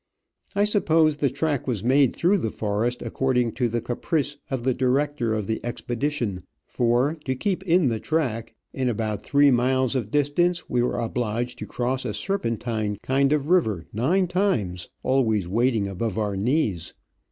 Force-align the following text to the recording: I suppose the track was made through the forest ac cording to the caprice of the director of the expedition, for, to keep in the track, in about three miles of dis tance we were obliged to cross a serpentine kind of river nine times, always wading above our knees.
I 0.55 0.63
suppose 0.63 1.17
the 1.17 1.29
track 1.29 1.67
was 1.67 1.83
made 1.83 2.15
through 2.15 2.39
the 2.39 2.49
forest 2.49 3.03
ac 3.03 3.11
cording 3.11 3.51
to 3.51 3.69
the 3.69 3.81
caprice 3.81 4.35
of 4.49 4.63
the 4.63 4.73
director 4.73 5.35
of 5.35 5.45
the 5.45 5.63
expedition, 5.63 6.41
for, 6.65 7.17
to 7.25 7.35
keep 7.35 7.61
in 7.65 7.89
the 7.89 7.99
track, 7.99 8.55
in 8.73 8.89
about 8.89 9.21
three 9.21 9.51
miles 9.51 9.95
of 9.95 10.09
dis 10.09 10.31
tance 10.31 10.67
we 10.67 10.81
were 10.81 10.97
obliged 10.97 11.59
to 11.59 11.67
cross 11.67 12.03
a 12.03 12.15
serpentine 12.15 12.97
kind 13.03 13.31
of 13.31 13.49
river 13.49 13.85
nine 13.93 14.25
times, 14.27 14.89
always 15.03 15.47
wading 15.47 15.87
above 15.87 16.17
our 16.17 16.35
knees. 16.35 16.95